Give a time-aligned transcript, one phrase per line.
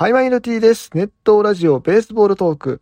[0.00, 0.88] ハイマイルティです。
[0.94, 2.80] ネットラジオベースボールトーク。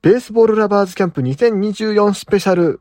[0.00, 2.80] ベースボールラバーズキャンプ2024スペシャル。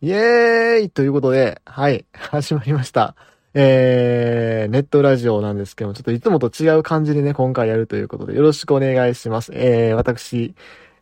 [0.00, 3.16] イエーイということで、はい、 始まりました。
[3.54, 9.50] えー、ネットラジオなんですけども、ちょっといつもと違う感じでね、今回やるということで、よろしくお願いします。
[9.52, 10.54] えー、私、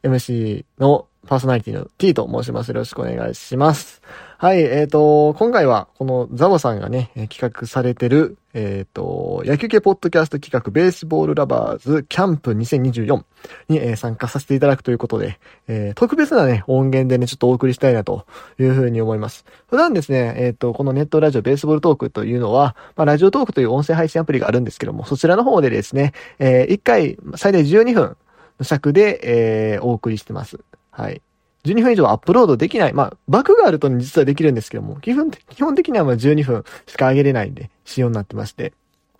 [0.05, 2.68] MC のパーソナリティの T と申します。
[2.68, 4.00] よろしくお願いします。
[4.39, 13.25] はい、えっ、ー、と、今回は、このザボさんがね、企画されてる、えっ、ー、と、野球系ポッドキャスト企画、ベースボールラバーズキャンプ2024
[13.68, 18.26] に、えー、参加させていただくということで、えー、特別なね、音源でね、ちょっとお送りしたいなと
[18.61, 19.45] いうふうに思います。
[19.68, 28.17] 普段ですね、えっ、と、このネットラジオベースボールトークというのは、まあ、ラジオトークという音声配信アプリがあるんですけども、そちらの方でですね、え1回最大12分
[28.61, 30.61] の尺で、えお送りしてます。
[30.93, 31.21] はい。
[31.64, 32.92] 12分以上アップロードできない。
[32.92, 38.73] まあ、バグがあると実はできるんですけども、基本基本的にはまあ12分しか上げれないんで、仕様になってまして。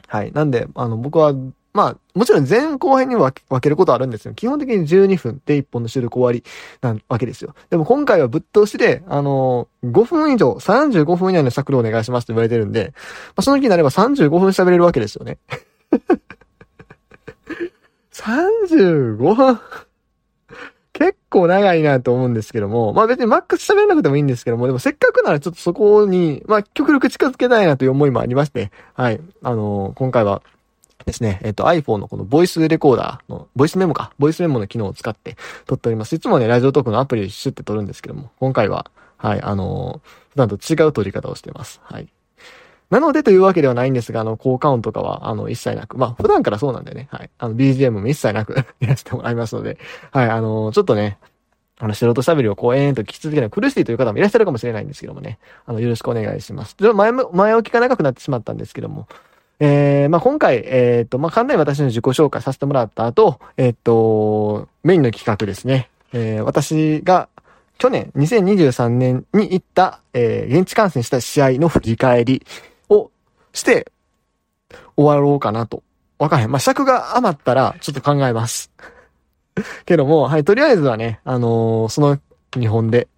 [0.07, 0.33] はい。
[0.33, 1.35] なんで、あの、僕は、
[1.73, 4.35] まあ、もちろん前後編に分けることあるんですよ。
[4.35, 6.45] 基本的に12分で1本の収録終わり
[6.81, 7.55] なわけですよ。
[7.69, 12.93] でも今回はぶっ通しで、あの5分以上、35分以内の尺度お願いしますと言われてるんで、
[13.29, 15.39] まあ、その気になれば35分喋れるわけですよね。
[18.13, 19.59] 35分？
[20.95, 29.21] 結構長いなと思うんですけども、まあ別にマックス喋らなくてもいいんですけども、でもせっかくならちょっとそこに、まあ極力近づけたいなという思いもありまして、はい。
[29.43, 30.41] あのー、今回は
[31.05, 36.15] ですね、えっ、と iPhone のこのボイスレコーダーの、ボイスメモか、ボイスメモの機能を使って撮っております。
[36.15, 41.81] いつもね、ラジオトークのアプリでシュって撮るんですけども、今回は、はい、あのー、普段と違う撮り方をしてます。
[41.83, 42.09] はい。
[42.91, 47.31] なのでというわけではないんですが、あの、効果音とかは、あの、一切なく、まあ、普段からそうなんでね、はい。
[47.39, 49.79] あの、BGM も一切なく やらせてもらいますので、
[50.11, 51.19] はい、あの、ちょっとね、
[51.79, 56.77] あの、素人喋りをこう、延々と聞き続けるの苦しいという方もいらっしゃるかもしれないんですけどもね、あの、よろしくお願いします。
[56.79, 59.09] で前、前置きが長くなってしまったんですけども、
[59.61, 65.89] えー、まあ、今回、えっ、ー、と、まあ、簡単に私の自己紹介させてもらった後、えっ、ー、と、メインの企画ですね。
[66.13, 67.29] えー、私が
[67.79, 72.45] 去年、2023年に行った、えー、現地観戦した試合の振り返り。
[73.55, 73.91] して、
[74.97, 75.83] 終わろうかなと。
[76.19, 76.51] わかんへん。
[76.51, 78.71] まあ、尺が余ったら、ちょっと考えます。
[79.87, 82.19] けども、はい、とりあえずはね、あのー、その
[82.59, 83.09] 日本で、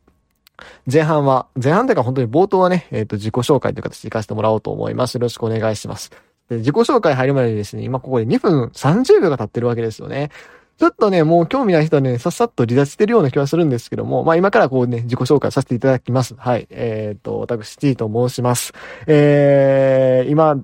[0.90, 5.16] 前半は、前半というか本当に冒頭はね、えっ、ー、と、自己紹介という形で行かせてもらおうと思います。
[5.16, 6.10] よろしくお願いします。
[6.48, 10.30] で自己紹介入る前にですね、今ここで2分30秒が経ってるわけですよね。
[10.78, 16.34] ちょっとね、もう興味ない人はね、さっさっと離脱してるような気はするんですけども、まあ今からこうね、自己紹介させていただきます。
[16.36, 16.66] はい。
[16.70, 18.74] えっ、と、私 T と申します。
[19.06, 20.62] えー、今、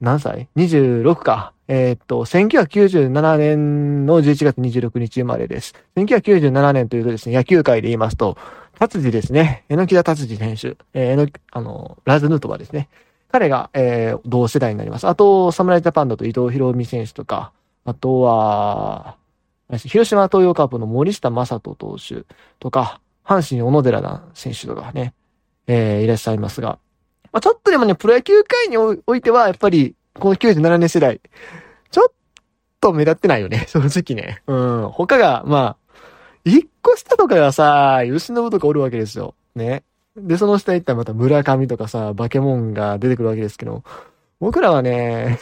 [0.00, 1.54] 何歳 ?26 か。
[1.66, 5.74] えっ、と、1997年の11月26日生まれです。
[5.96, 8.36] 1997年というとですね、野球界で言いますと、
[8.78, 9.64] 達治ですね。
[9.70, 10.76] 榎木田達治選手。
[10.92, 12.88] えー、の、あの、ラズヌートバーですね。
[13.32, 15.08] 彼が、えー、同世代になります。
[15.08, 17.52] あと、侍ジャパンだと伊藤博美選手とか、
[17.88, 19.16] あとは、
[19.76, 22.24] 広島東洋カープの森下正人投手
[22.58, 25.14] とか、阪神小野寺選手とかね、
[25.66, 26.78] えー、いらっしゃいますが、
[27.32, 31.20] まあ、ちょっとでもね、プロ野球界においては、やっぱり、この97年世代、
[31.90, 32.12] ちょっ
[32.80, 34.42] と目立ってないよね、 正直ね。
[34.46, 34.88] うん。
[34.90, 35.76] 他が、まあ、
[36.44, 39.34] 一個下とかがさ、吉信とかおるわけですよ。
[39.54, 39.82] ね。
[40.16, 43.82] で、その下行ったらまた村上とかさ、バケモンが出てくるわけですけど、
[44.40, 45.38] 僕らはね、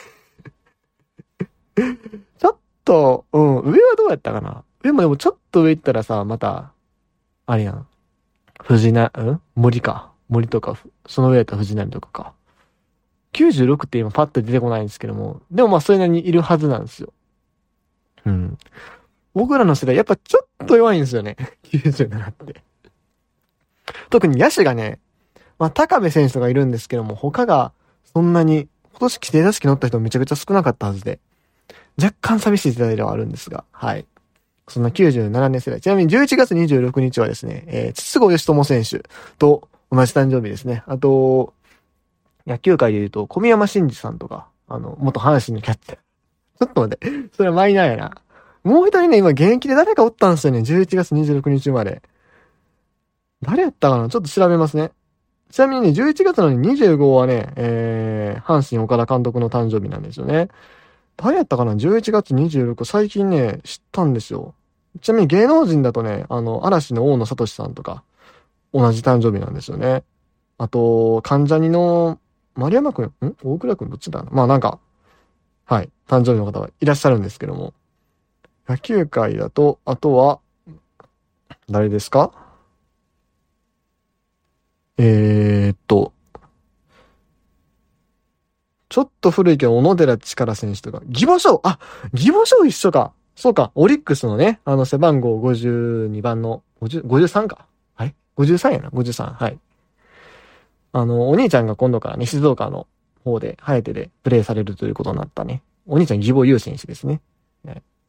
[2.38, 4.64] ちょっと、うん、上はどうやったかな？
[4.82, 6.72] 上もでもちょっと上行ったらさ、また、
[7.46, 7.86] あれやん。
[8.62, 9.40] 藤な、うん？
[9.54, 10.10] 森か。
[10.28, 10.76] 森とか、
[11.06, 12.32] その上やったら藤波とかか。
[13.32, 17.12] 96って今パッと出てこないんですけども、でもまあそれなりにいるはずなんですよ。
[18.24, 18.58] うん。
[19.34, 21.36] 僕らの世代やっぱちょっと弱いんですよね。
[21.64, 22.62] 97って。
[24.10, 24.98] 特に野手がね、
[25.58, 27.72] まあ高部選手とかいるんですけども、他が
[28.04, 31.20] そんなに、今年規定打席乗った人めちゃくちゃ少なかったはずで。
[32.00, 34.06] 若干寂しい世代ではあるんですが、はい。
[34.68, 35.80] そんな97年世代。
[35.80, 39.04] ちなみに11月26日はですね、えー、筒子義友選手
[39.38, 40.82] と同じ誕生日ですね。
[40.86, 41.54] あと、
[42.46, 45.96] 野球界で言うと、小宮山真司さんとか、あの、元阪神のキャッチャー。
[45.96, 48.16] ちょっと待って、それはマイナーやな。
[48.64, 50.60] もう一人ね、今現役で誰かおったんですよね。
[50.60, 52.02] 11月26日まで。
[53.42, 54.08] 誰やったかな？
[54.08, 54.90] ちょっと調べますね。
[55.50, 60.48] ちなみにね、11月の25はね、えー、阪神岡田監督の誕生日なんですよね。
[61.16, 64.54] 誰やったかな ?11 月26、最近ね、知ったんですよ。
[65.00, 68.02] ちなみに芸能人だとね、あの、嵐の大野聡さんとか、
[68.72, 70.04] 同じ誕生日なんですよね。
[70.58, 72.18] あと、関ジャニの
[72.54, 74.24] 丸山くん、ん大倉くんどっちだ？
[74.30, 74.78] まあなんか、
[75.64, 77.74] はい、誕生日の方はいらっしゃるんですけども。
[78.68, 80.40] 野球界だと、あとは、
[81.68, 82.32] 誰ですか？
[84.98, 86.12] えー、っと、
[88.96, 91.78] ちょっと古いけど、小野寺力選手とか、義母賞あ、
[92.14, 93.12] 義母賞一緒か。
[93.34, 97.66] そうか、オリックスのね、あの背番号52番の、50、53か。
[97.94, 99.34] はい ?53 やな、53。
[99.34, 99.58] はい。
[100.92, 102.86] あの、お兄ちゃんが今度からね、静岡の
[103.22, 105.60] 方で、ハエテでプレイされるということになったね。
[105.86, 107.20] お兄ちゃん義母優選手ですね。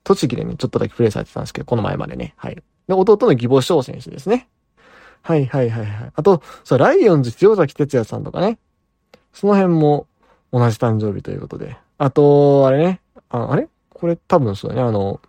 [0.06, 2.34] 栃木でね、ちょっとだけプレイされてたんですけど、この前までね。
[2.38, 2.56] はい。
[2.88, 4.48] で、弟の義母翔選手ですね。
[5.22, 6.12] はいはいはいはい。
[6.16, 8.58] あと、そう、ライオンズ塩崎哲也さんとかね。
[9.34, 10.07] その辺も
[10.52, 11.78] 同じ誕生日ということで。
[11.98, 13.02] あと、あれね。
[13.30, 13.68] ああれ？
[13.94, 14.82] これ多分そうだね。
[14.82, 15.20] あの、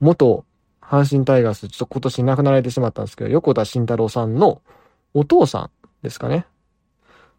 [0.00, 0.44] 元
[0.80, 4.60] 阪神タイガース、ちょっと今年亡くなられてしまったんですけど、横田慎太郎さんの
[5.14, 5.70] お父さん
[6.02, 6.46] ですかね。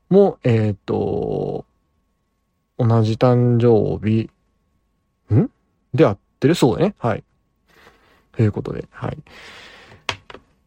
[0.10, 1.66] も、えっ、ー、と、
[2.78, 4.30] 同じ誕生日、
[5.34, 5.50] ん？
[5.94, 6.56] で合ってる？
[6.56, 6.96] そうだね。
[6.98, 7.24] はい。
[8.32, 9.18] ということで、はい。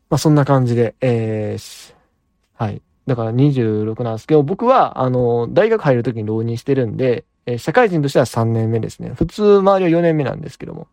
[0.08, 1.94] まあ、そんな感じで、えー、
[2.54, 2.80] はい。
[3.06, 9.12] だから26なんですけど、僕は、あの、大学入るときに浪人してるんで、え、社会人としては3年目ですね。
[9.14, 10.88] 普通、周りは4年目なんですけども。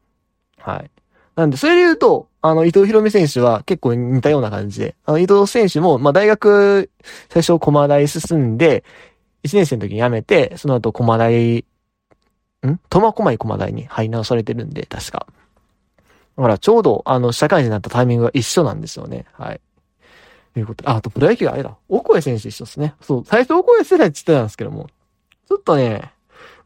[0.59, 0.91] はい。
[1.35, 6.91] なんで、それで言うと、あの、伊藤博美選手は結構似たような感じで、あの、伊藤選手も、まあ、大学、
[7.29, 8.83] 最初、駒大進んで、
[9.43, 12.79] 1年生の時に辞めて、その後、駒大、ん？
[12.89, 15.25] 苫小牧駒大に入り直されてるんで、確か。
[16.37, 19.25] だから、ちょうど、あの、社会人になったタイミングが一緒なんですよね。
[19.33, 19.61] はい。
[20.53, 21.75] ということで、あ、あと、プロ野球あれだ。
[21.89, 22.95] オコエ選手一緒ですね。
[23.01, 24.87] そう、最初オコエ世代って言ってたんですけども、
[25.47, 26.11] ちょっとね、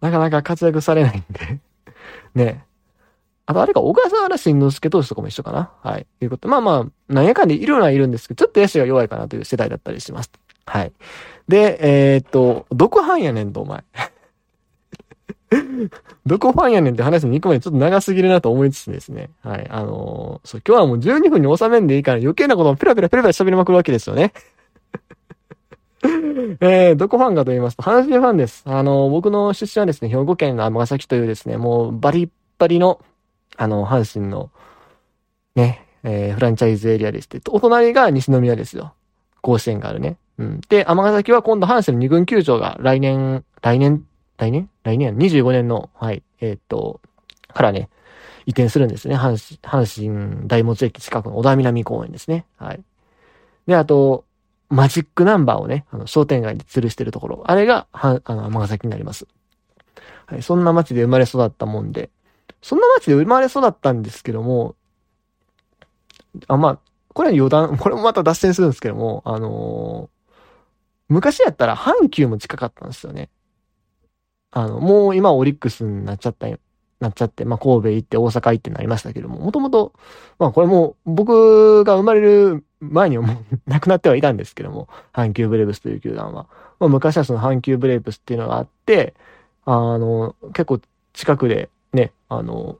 [0.01, 1.59] なかなか活躍されないんで
[2.35, 2.65] ね。
[3.45, 5.71] あと、あれか、小笠原慎之介投手とかも一緒かな。
[5.81, 6.05] はい。
[6.19, 10.31] ということで、まあまあ、なんやかんでいるのはいるんですけど、ちょっと野手が弱いかなという世代だったりします。
[10.65, 10.91] はい。
[11.47, 11.77] で、
[12.13, 13.85] えー、っと、どこ班やねんと、お前。
[16.25, 19.29] どこファンやねんって話に行くまでちょっと長すぎるなと思いつつですね。
[19.43, 19.67] はい。
[19.69, 24.33] あのー、そう、今日はもう12分に収めんでいいから余計なことをペラペラペラペラ喋りまくるわけですよね。
[26.59, 28.63] えー、どこファンかと言いますと、阪神ファンです。
[28.65, 32.29] あのー、僕の出身はですね、兵庫県の尼崎というですね、もうバリッ
[32.59, 32.99] バリの
[33.57, 34.51] あの、阪神の、
[35.55, 38.93] ね、えー、フランチャイズエリアですって、お隣が西宮ですよ。
[39.41, 40.17] 甲子園があるね。
[40.37, 40.61] うん。
[40.69, 44.05] で、尼崎は今度阪神の二軍球場が来年、来年、
[44.37, 44.69] 来年？
[44.83, 47.01] 来年 ?25 年の、はい、えー、っと、
[47.53, 47.89] からね、
[48.45, 49.15] 移転するんですね。
[49.15, 52.45] 阪神、阪神大物駅近くの小田南公園ですね。
[52.57, 52.81] はい。
[53.67, 54.25] で、あと、
[54.69, 57.43] マジックナンバーをね、あの、商店街で吊るしてるところ。
[57.45, 59.27] あれが、は、あの、尼崎になります。
[60.27, 60.41] はい。
[60.43, 62.09] そんな街で生まれ育ったもんで、
[62.61, 64.75] そんな街で生まれ育ったんですけども、
[66.47, 66.79] あ、まあ、
[67.13, 70.33] これは余談、 これもまた脱線するんですけども、あのー、
[71.09, 73.29] 昔やったら阪急も近かったんですよね。
[74.57, 76.57] あの、もう今オリックスになっちゃったよ。
[76.99, 79.93] なっちゃって、まあ、神戸行って大阪行ってなりましたけども、もともと、
[80.39, 83.37] まあ、これも僕が生まれる前にはもう
[83.67, 86.47] 亡くなってはいたんですけども、阪急ブレーブスという球団は。
[86.79, 89.13] まあ、昔はその阪急ブレーブスっていうのがあって、
[89.65, 90.79] あの、結構
[91.13, 92.79] 近くでね、あの、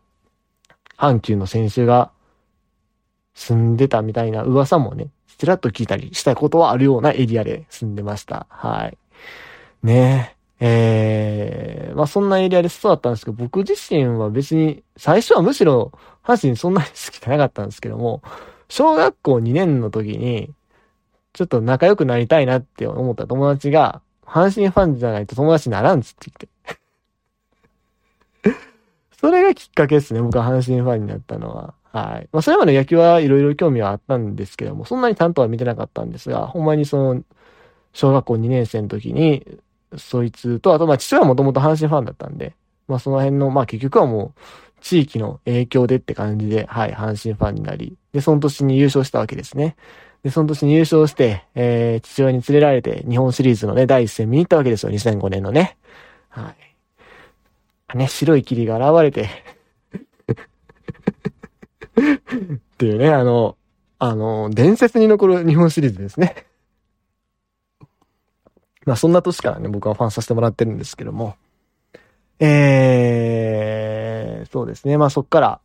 [0.98, 2.10] 阪急の選手が
[3.36, 8.48] 住んでたみたいな噂もね、ちらっと聞いたりしたことはあるようなエリアで住んでました。
[8.50, 8.98] はい。
[9.84, 10.37] ねえ。
[10.60, 15.92] えー、まあそんなエリアで育ったんですけど、僕自身は別に、最初はむしろ
[16.24, 18.22] 阪神そんなに好きじゃなかったんですけども、
[18.70, 20.52] 小学校2年の時に、
[21.34, 26.32] ちょっと仲良くなりたいなって思った友達が、阪神ファンじゃないと友達にならんっつって
[28.44, 28.58] 言って。
[29.22, 30.22] それがきっかけですね。
[30.22, 31.74] 僕は阪神ファンになったのは。
[31.94, 32.30] はい。
[32.32, 37.24] まあ、それまで野球はいろいろ興味はあったんですけども、そんなに担当は見てなかったんですが、ほんまにその、
[37.94, 39.60] 小学校2年生の時に、
[39.96, 42.54] そいつと、あと、まあ、父親はもともと阪神ファンだったんで、
[42.88, 44.40] まあ、その辺の、まあ、結局はもう、
[44.82, 49.76] 地域の影響でって感じで、はい、阪神ファンになり、で、その年に優勝したわけですね。
[50.24, 55.78] で、その年に優勝して、えー、父親に連れられて、日本シリーズのね、第一戦見に行ったわけですよ、2005年のね。
[56.30, 56.54] は
[57.94, 57.98] い。
[57.98, 59.30] ね、白い霧が現れて
[61.98, 63.56] っていうね、あの、
[64.00, 66.46] あの、伝説に残る日本シリーズですね
[68.88, 71.36] まあそんな年からね、僕はファンさせてもらってるんですけども。
[72.40, 74.98] えー、そうですね。
[74.98, 75.60] まあそっから、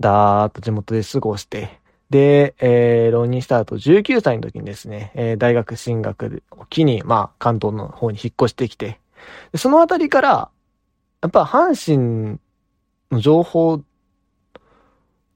[0.00, 1.78] だーっと地元で過ごして、
[2.10, 8.98] で、えー、浪人した後、19歳の時にですね、えー、大学進学を機に、まあ、関東の方に引っ越してきて、
[9.52, 10.50] でそのあたりから、
[11.22, 12.40] やっぱ阪神
[13.12, 13.82] の情報っ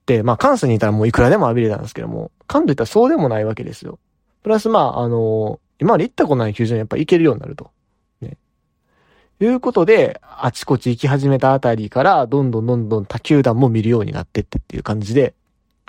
[0.05, 3.99] て、まあ関西にいたらもういくらでも浴びれたんですけども、関東行ったらそうでもないわけですよ。
[4.43, 7.71] プラスまあ、あの今まで行ったことない球場にやっぱ行けるようになると。
[8.21, 8.37] ね。
[9.39, 15.33] いうことで、あちこち行き始めたあたりから、どんどんどんどん他球団も見るようになってってっていう感じで、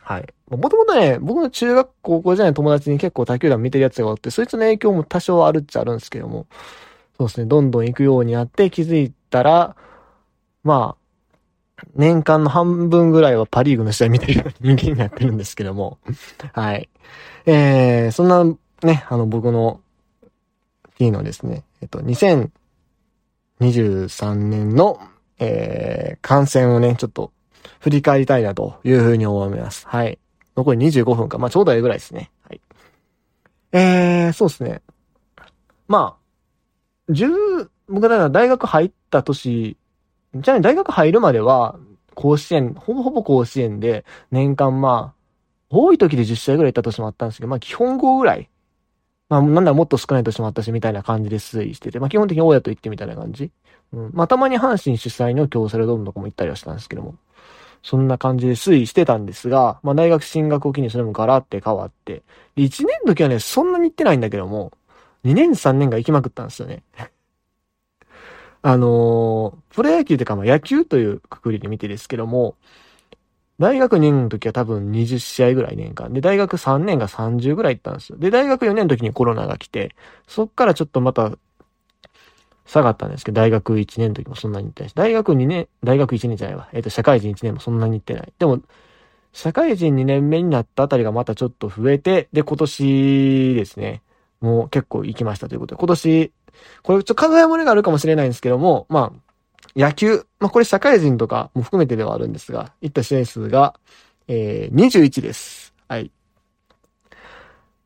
[0.03, 0.35] はい。
[0.49, 6.47] もともとね、僕の中学高校時代の友達に結構他球団見てるやつがおって、そいつの影響も多少あるっちゃあるんですけども、
[7.17, 9.77] そうですね、どんどん行くようになって気づいたら、
[10.65, 11.01] まあ、
[11.95, 15.99] 年間の半分ぐらいはパリーグの試合見てる人間になってるんですけども。
[16.53, 16.89] はい。
[17.47, 18.57] えー、そんな
[18.87, 19.81] ね、あの僕の
[20.99, 25.01] T のですね、えっと、2023年の、
[25.39, 27.33] えー、観戦をね、ちょっと
[27.81, 29.87] 振り返りたいなというふうに思います。
[29.87, 30.19] はい。
[30.57, 31.39] 残り25分か。
[31.39, 32.31] まあ、ちょうどいいぐらいですね。
[32.49, 32.61] はい。
[33.73, 34.83] えー、そうですね。
[35.89, 36.17] ま
[37.09, 39.77] あ、10、僕だから大学入った年、
[40.35, 41.79] じゃあ大学入るまでは、
[42.15, 45.21] 甲子園、ほぼほぼ甲子園で、年間まあ、
[45.71, 48.50] 多い時で10試合ぐらい行った年もあったんですけど、まあ基本5ぐらい。
[49.31, 53.51] まあなんだもっと少ない年もあったし、みたいな感じで推移してて、まあ基本的に親と行ってみたいな感じ。
[53.93, 54.11] うん。
[54.13, 57.15] まあたまに阪神主催の京セラドームとかも行ったりはしたんですけども。
[57.83, 62.23] そんな感じで推移してたんですが、まあ大学進学を機にそれもガラって変わって、
[62.57, 64.73] で、1年時はね、そんなに行ってないんだけども、
[65.25, 66.83] 2年3年が行きまくったんですよね。
[68.63, 72.57] あのー、プロ野球というかまあ野球というくくりで見てですけども、
[73.61, 76.15] 大学2年の時は多分20試合ぐらい年間。
[76.15, 78.17] で、大学3年が30ぐらい行ったんですよ。
[78.19, 79.95] で、大学4年の時にコロナが来て、
[80.27, 81.33] そっからちょっとまた
[82.65, 86.71] 下がったんですけど、大学1年の時もそんなに行ってないし、大学2年、大学1年じゃないわ。
[86.73, 88.33] えっ、ー、と、社会人1年もそんなに行ってない。
[88.39, 88.61] でも、
[89.35, 94.01] 社会人2年目になったあたりがまたちょっと増えて、で、今年ですね、
[94.41, 96.33] もう結構行きましたということで、今年、
[96.83, 99.30] これちょっと数え漏れがあるかもしれないんですけども、まあ、
[99.77, 103.75] 野球、まあこれ社会人とかも含めてではあるんですが、行った試合数が、
[104.29, 105.75] えー、21です。
[105.89, 106.11] はい。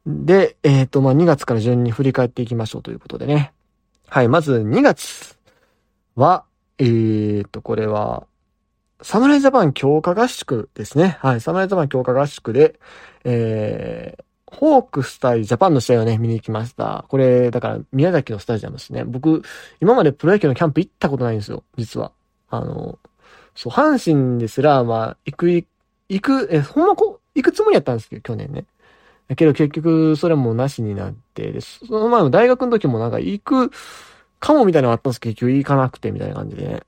[0.07, 3.53] で、えっ、ー、と、まあ2月から順に振り返っていきましょうということでね。
[4.09, 5.39] はい、まず2月
[6.15, 6.45] は、
[6.79, 8.27] えーと、これは、
[9.03, 11.19] サムライジャパン強化合宿ですね。
[11.21, 12.79] はい、サムライジャパン強化合宿で、
[13.25, 14.25] えー、
[14.55, 17.05] ホークス対ジャパンの試合をね、見に行きました。
[17.09, 19.05] これ、だから、宮崎のスタジアムですね。
[19.05, 19.43] 僕、
[19.81, 22.13] 今までプロ野球のキャンプ行ったことないんですよ、実は。
[22.51, 22.99] あの、
[23.55, 25.67] そう、阪神ですら、まあ、行く、行
[26.21, 28.65] く、え、ほんまこ、行くつもりやったんですけど、去年ね。
[29.29, 33.71] だけど結局、それもなしになって、で、その前の大学の時もなんか行く
[34.39, 36.83] かもみたいなのがあったんですけど、結局行かなくてみたいな感じでね。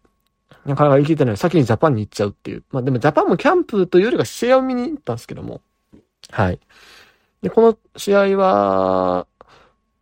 [0.67, 2.65] なかなか行けてない先にジャパンに行っちゃうっていう。
[2.71, 5.63] まあでもジャパンもキャンプというよりか試合を見に行ったんですけども。
[6.31, 6.61] はい。
[7.47, 9.29] で、この試合は、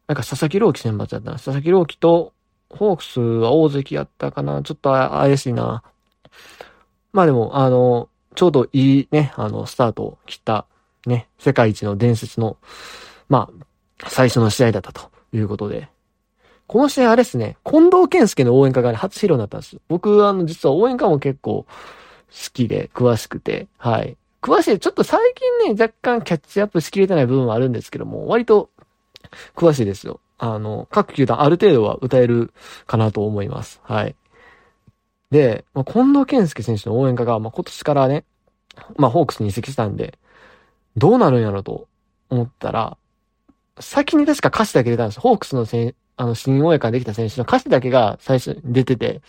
[0.07, 1.33] なんか佐々木朗希選抜だったな。
[1.33, 2.33] 佐々木朗希と、
[2.71, 4.63] ホークスは大関やったかな。
[4.63, 5.83] ちょっと怪しいな。
[7.13, 10.65] まあでも、あの、ちょうどいいね、あの、スタートを切った
[11.05, 12.57] ね、世界一の伝説の、
[13.29, 13.51] ま
[14.03, 15.89] あ、最初の試合だったということで。
[16.67, 19.77] この試合あれですね、近藤健介の応援歌が、ね、初披露になったんです。
[19.89, 21.67] 僕、あの、実は応援歌も結構好
[22.55, 24.17] きで、詳しくて、はい。
[24.45, 28.69] 詳しい、ちょっと最近ね、若干キャッチアップしきれてない部分はあるんですけども、割と
[29.57, 30.21] 詳しいですよ。
[30.37, 32.53] あの、各球団ある程度は歌える
[32.87, 33.81] かなと思います。
[33.85, 34.15] はい。
[35.31, 38.25] で、まあ、近藤健介選手の応援歌が、まあ、今年からね、
[38.97, 40.19] まあ、ホークスに移籍したんで、
[40.95, 41.89] どうなるんやろと
[42.29, 42.99] 思ったら、
[43.81, 49.23] 先に確か歌詞だけ出たんですホークスのせんあの、新応援からできた選手の歌詞だけが最初に出てて、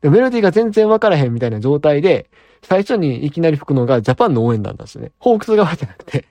[0.00, 2.28] で、メロディーが全然わからへんみたいな状態で、
[2.62, 5.12] 最初にいきなり吹くのがジャパンの応援団なんですよね。
[5.18, 6.26] ホークス側じゃなくて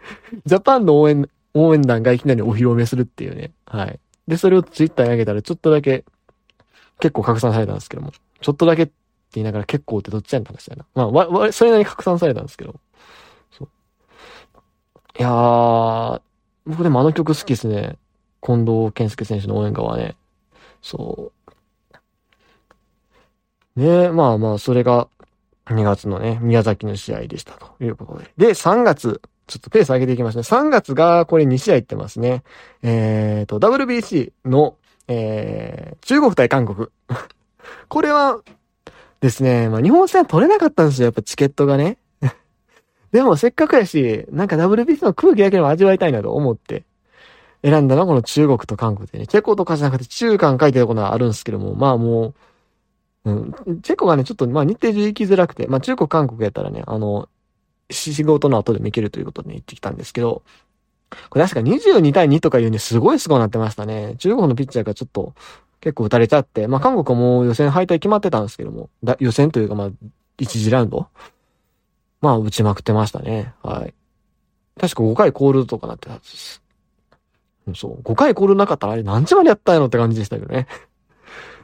[0.46, 3.52] ジャパンの応援、応援団がいきなりお披露目するっていうね。
[3.66, 3.98] はい。
[4.28, 6.04] で、それをツイッターに上げたらちょっとだけ、
[7.00, 8.12] 結構拡散されたんですけども。
[8.40, 8.92] ちょっとだけって
[9.34, 10.86] 言いながら結構ってどっちやんって話だな。
[10.94, 12.74] まあ、わ、わ、それなりに拡散されたんですけど。
[13.50, 13.68] そう
[15.18, 16.20] いやー、
[16.66, 17.98] 僕でもあの曲好きですね。
[18.42, 20.16] 近藤健介選手の応援歌はね。
[20.82, 21.35] そう。
[23.76, 25.08] ねまあまあ、それが
[25.66, 28.30] 2月のね、宮崎の試合でしたということで。
[28.36, 30.42] で、3月、ちょっとペース上げていきますね。
[30.42, 32.42] 3月がこれ2試合いってますね。
[32.82, 34.76] えーと、WBC の、
[35.08, 36.88] えー、中国対韓国。
[37.88, 38.40] これは
[39.20, 41.06] ですね、まあ日本戦取れなかったんですよ。
[41.06, 41.98] やっぱチケットがね。
[43.12, 46.84] でもせっかくやし、なんか WBC の空気だけでも味わいたいなと思って、
[47.62, 52.34] 選んだのはこの中国と韓国でね、チェコとかじゃなくて中韓書いてることはあるんですけども、まあもう、
[53.26, 57.28] うん、チェコがね、ちょっとまあ日程上行きづらくて、まあ中国韓国やったらね、あの、
[57.90, 60.42] 仕事の後でも行けるということで、ね、行ってきたんですけど、
[61.28, 64.14] これ確か22対2とかいうね、すごいすごいなってましたね。
[64.18, 65.34] 中国のピッチャーがちょっと
[65.80, 69.88] 結構打たれちゃって、まあ韓国はもう予選敗退決まってたんですけども、だ予選というかまあ、
[70.38, 71.08] 1次ラウンド
[72.20, 73.54] まあ、打ちまくってましたね。
[73.62, 73.94] はい。
[74.80, 76.62] 確か5回コールとかなってたはずです。
[77.74, 78.00] そう。
[78.02, 80.66] 5回コールなかったらあれ何時までやったんやろって感じでしたけどね。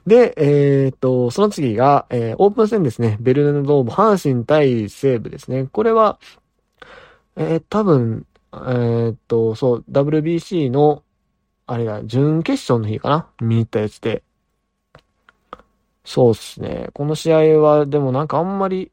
[0.06, 3.16] で、えー、っと、その次が、えー、オープン戦ですね。
[3.20, 5.68] ベルネドーム、阪神対西武ですね。
[5.70, 6.18] これは、
[7.36, 11.02] えー、多分、えー、っと、そう、WBC の
[11.66, 13.28] あれだ、準決勝の日かな？
[13.40, 14.22] 見に行ったやつで。
[16.04, 16.88] そうっすね。
[16.92, 18.90] この試合は、でもなんかあんまり、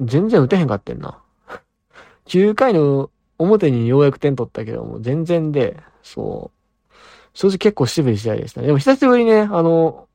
[0.00, 1.20] 全然打てへんかってんな。
[2.26, 6.61] 9回の表にようやく点取ったけども、全然で、そう。
[7.34, 8.66] 正直結構渋い試合でしたね。
[8.66, 10.08] でも久しぶりにね、あの、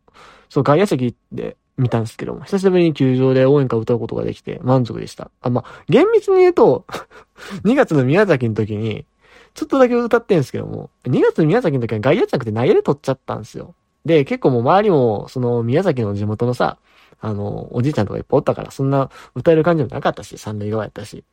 [0.49, 5.31] そう、外野席で見たんですけども、久しぶりに球場で応援歌を歌うことができて満足でした。
[5.41, 6.85] あ、まあ、厳密に言うと
[7.65, 9.05] 2月の宮崎の時に、
[9.53, 13.73] ちょっとだけ歌ってんですけども、2月の宮崎の時は外野じゃなくて内野で撮っちゃったんですよ。
[14.05, 16.77] で、結構もう周りも、その宮崎の地元のさ、
[17.19, 21.23] あの、おじいちゃんとかいっぱいおったから、そんな歌える感じもなかったし、三塁側やったし。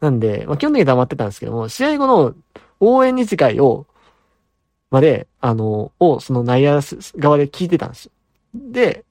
[0.00, 2.34] なんで、まあ基本的に黙ってたんですけども、試合後の
[2.80, 3.86] 応援日会を、
[4.92, 6.80] まで、あの、を、その内野
[7.16, 8.12] 側で聞いてたんですよ。
[8.54, 9.06] で、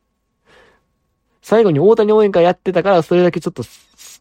[1.42, 3.64] 最後に大谷応援会やってたから、それだけちょっと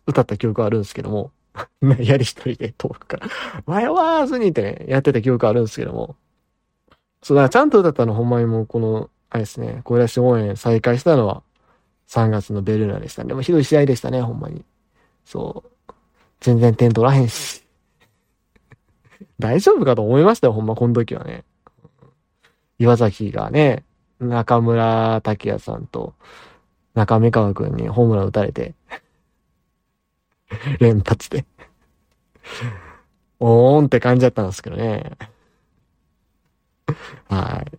[0.06, 1.32] 歌った記憶あるんですけども、
[2.00, 3.28] やり一人で遠くから、
[3.66, 6.16] 迷わずにってね、やってた記憶あるんですけども、
[7.22, 11.42] そう、だからちゃんと歌ったのほんまにもうこの、あれですね、声出し応援再開したのは
[12.08, 13.28] 3月のベルーナでしたね。
[13.28, 14.64] でもひどい試合でしたね、ほんまに。
[15.26, 15.92] そう。
[16.40, 17.62] 全然点取らへんし。
[19.38, 21.44] 大丈夫かと思いましたよ、ほんま、この時はね。
[22.80, 23.84] 岩崎がね、
[24.18, 26.14] 中村拓也さんと
[26.94, 28.74] 中目川くんにホームラン打たれて
[30.80, 31.44] 連発で
[33.38, 35.12] おーんって感じだったんですけどね。
[37.28, 37.78] はい。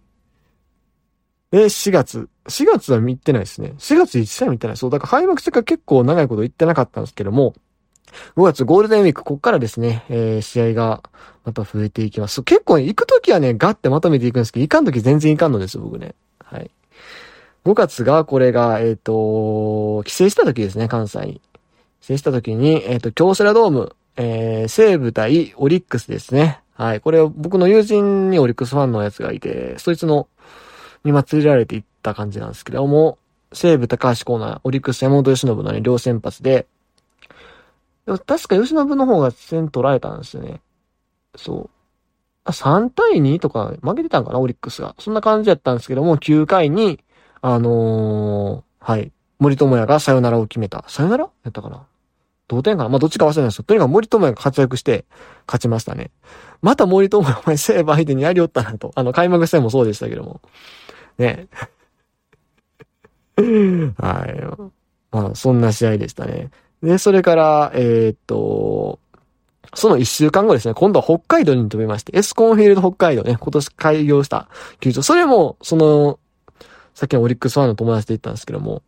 [1.52, 2.30] で、4月。
[2.48, 3.74] 4月は見てないですね。
[3.78, 4.78] 4月1試合見てない。
[4.78, 7.54] そう、だから開幕してから結構長いこと言ってなかったんですけども、
[8.36, 11.04] 5月ゴールデンウィーク、こっからですね、えー、試合が
[11.46, 12.44] また増えていきます。
[12.44, 16.16] 結構、ね、行くときはね、ガッてまとめていくんですけど、行かんとき全然行かんのです、僕ね。
[16.44, 16.70] はい。
[17.66, 21.42] 5月が、これが、えっ、ー、と、帰省したときですね、関西に。
[22.02, 26.62] 帰省したときに、えっ、ー、と、京セラドーム、えー、西武対オリックスですね。
[26.74, 27.02] はい。
[27.02, 30.28] これ僕の友人にオリックスファンのやつがいて、そいつの、
[31.04, 33.18] にま連れられて行った感じなんですけども、
[33.54, 36.66] 西武高橋コーナー、オリックス山本由伸のね、両先発で、
[38.06, 40.62] 確か由伸の方が点取られたんですよね。
[41.36, 41.70] そう。
[42.44, 44.96] あ、3対2とか負けてたんかな、オリックスが。
[45.00, 47.00] そんな感じやったんですけども、9回に、
[47.42, 49.12] あのー、はい。
[49.40, 50.84] 森友哉がサヨナラを決めた。
[50.88, 51.86] サヨナラやったかな？
[52.48, 52.90] 同点かな？
[52.90, 53.64] まあ、どっちか忘れないですよ。
[53.64, 55.06] とにかく森友哉が活躍して
[55.48, 56.12] 勝ちましたね。
[56.62, 58.92] また森友哉お前セーブ相手にやりよったなと。
[58.96, 60.42] あの、開幕戦もそうでしたけども。
[61.18, 61.48] ね。
[63.98, 64.68] はい。
[65.12, 66.52] まあ、そんな試合でしたね。
[66.84, 69.00] で、それから、えー、っと、
[69.74, 75.02] その一週間後ですね、今度は北海道に飛びまして、エスコンフィールド北海道ね、今年開業した球場。
[75.02, 76.20] それも、その、
[76.94, 78.84] さっきのオリックスファンの友達で行ったんですけども、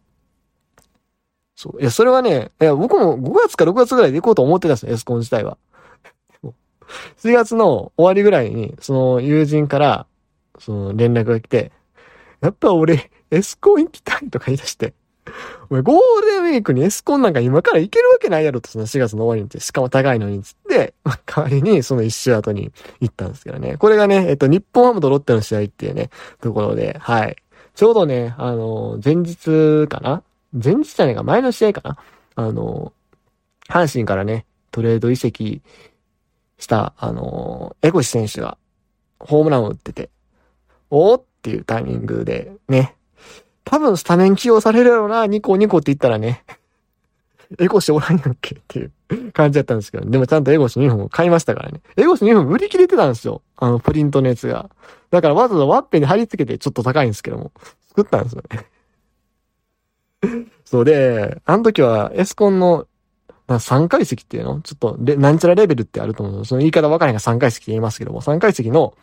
[1.55, 1.81] そう。
[1.81, 5.57] いや、それはね、いや、僕も5月か6月ぐらいで行こうと思ってたんですよ、エスコン自体は。
[7.17, 10.07] 4月の終わりぐらいに、その友人から、
[10.59, 11.71] その連絡が来て、
[12.41, 14.93] やっぱ俺、エスコン行きたいとか言い出して、
[15.69, 23.77] お前ゴールデンウィークにエスコンなんか今から行けるわけないやろと、その4月の終わりにって、しかも高いのにつって、 ま代わりにその一周後に行ったんですけどね。
[23.77, 26.09] これがね、えっと、日本ハムとロッテの試合っていうね、
[26.41, 27.35] ところで、はい。
[27.75, 30.23] ちょうどね、あの、前日かな？
[30.53, 31.97] 前日じゃねえか、前の試合かな？
[32.35, 32.93] あの、
[33.67, 35.61] 阪神からね、トレード移籍
[36.57, 38.57] した、あの、エゴシ選手が、
[39.19, 40.09] ホームランを打ってて、
[40.89, 42.95] おーっていうタイミングで、ね、
[43.63, 46.43] 多分スタメン起用されるやろな、ニコニコって言ったらね、
[47.59, 48.91] エゴシおらんやんけっていう
[49.31, 51.81] 感じだったんですけど、でもちゃんとエゴシ2本買いましたからね。
[51.97, 53.41] エゴシ2本売り切れてたんですよ。
[53.57, 54.69] あの、プリントのやつが。
[55.11, 57.51] だからわざわざワッペンに貼り付けてちょっと高いんですけども、
[57.89, 58.65] 作ったんですよね。
[60.65, 62.87] そうで、あの時はエスコンの
[63.47, 64.61] 3階席っていうの？
[64.61, 66.45] ちょっとなんちゃらレベルってあると思う。
[66.45, 68.95] その言い方分からへんが3階席って言いますけども、3階席の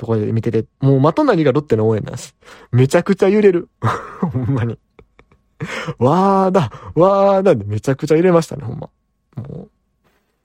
[0.00, 2.34] ところで見てて、もうまとなりがロッテの応援なんです。
[2.72, 3.68] めちゃくちゃ揺れる。
[4.32, 4.78] ほんまに。
[5.98, 8.88] わーだ、わーだでめちゃくちゃ揺れましたね、ほんま。
[9.36, 9.70] もう。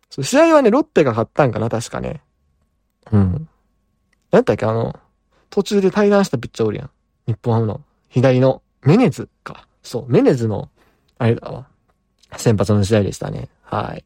[0.10, 2.22] そう試合はね、ロッテが勝ったんかな、確かね。
[3.14, 3.48] うん。
[4.30, 5.00] なんだっけ、あの、
[5.50, 6.90] 途中で対談したピッチャーおるやん。
[7.26, 7.82] 日本ハムの。
[8.10, 9.70] 左の、メネズか。
[9.84, 10.70] そう、メネズの、
[11.18, 11.68] あれだわ。
[12.36, 13.48] 先発の試合でしたね。
[13.64, 14.04] はい。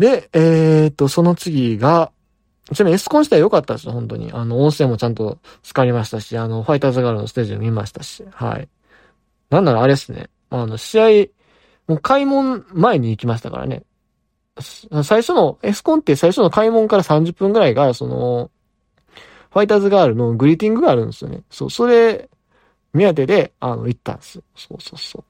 [0.00, 2.10] で、えー、っと、その次が、
[2.74, 4.30] ちなみにエスコン自体良かったですよ、本当に。
[4.32, 8.68] あの、温泉もちゃんと浸かりましたし、あの、ファイターズガールのステージを見ましたし、はい。
[9.50, 10.28] なんならあれですね。
[10.50, 11.28] あの、試合、
[11.86, 13.84] もう開門前に行きましたからね。
[15.02, 18.50] 最初の、エスコンって最初の開門から30分ぐらいが、その、
[19.50, 21.42] ファイターズガールのグリーティングがあるんですよね。
[21.50, 22.28] そう、それ、
[22.92, 24.44] 目当てで、あの、行ったんですよ。
[24.54, 25.24] そうそうそう。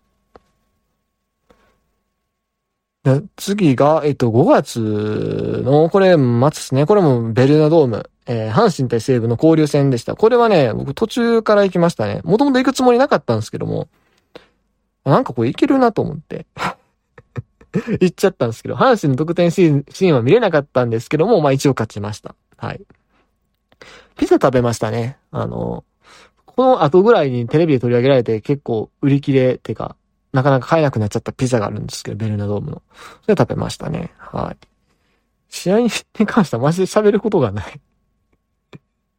[3.36, 6.86] 次が、えっと、5月の、これ、末ですね。
[6.86, 8.10] これもベルナドーム。
[8.30, 10.14] えー、阪神対西武の交流戦でした。
[10.14, 12.20] これはね、僕途中から行きましたね。
[12.24, 13.88] もともと行くつもりなかったんですけども、
[15.04, 16.46] なんかこれいけるなと思って。
[18.00, 22.34] 行っちゃったんですけど、阪神の得点シーンシーンは見れなかったんですけども、まあ一応勝ちました。
[22.56, 22.82] はい。
[24.16, 25.16] ピザ食べましたね。
[25.30, 25.84] あの、
[26.44, 29.96] この後ぐらいにテレビで取り上げられて結構売り切れてか、
[30.32, 32.82] なかなか買えなくなっちゃったピザがあるんですけど、ベルナドームの。
[33.22, 34.12] それ食べましたね。
[34.18, 34.56] はい。
[35.48, 35.90] 試合に
[36.26, 37.80] 関してはマジで喋ることがない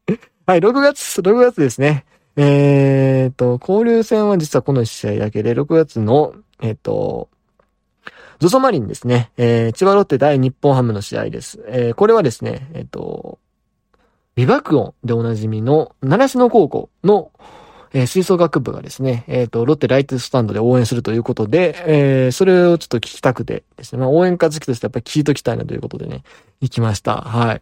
[0.46, 2.06] はい、6月、6月ですね。
[2.36, 7.30] えーと、交流戦は実はこの試合だけで、6月の、えっ、と、
[8.40, 9.32] ゾゾマリンですね。
[9.36, 11.62] えー、千葉ロッテ対日本ハムの試合です。
[11.68, 13.40] えー、これはですね、えっ、ー、と、
[14.36, 17.32] 美爆音でおなじみの、習志野高校の、
[17.94, 26.24] えー、吹奏楽部がですね、えっ、ー、と、ロッテライトスタンドで応援するということで、えー、それをちょっと聞きたくてですね、まあ、応援歌好きとしてやっぱり聞いときたいなということでね、
[26.62, 27.22] 行きました。
[27.22, 27.62] はい。